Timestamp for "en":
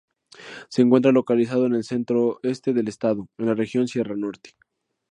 1.67-1.75, 3.37-3.45